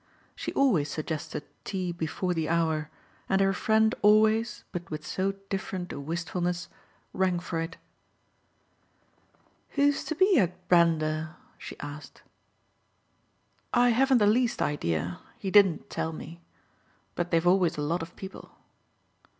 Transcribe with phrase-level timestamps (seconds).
[0.35, 2.89] She always suggested tea before the hour,
[3.29, 6.69] and her friend always, but with so different a wistfulness,
[7.13, 7.77] rang for it.
[9.77, 12.23] "Who's to be at Brander?" she asked.
[13.75, 16.41] "I haven't the least idea he didn't tell me.
[17.13, 18.57] But they've always a lot of people."